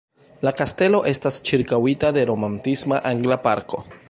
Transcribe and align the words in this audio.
La 0.47 0.53
kastelo 0.61 1.01
estas 1.11 1.37
ĉirkaŭita 1.51 2.13
de 2.19 2.27
romantisma 2.33 3.03
angla 3.15 3.43
parko. 3.49 3.89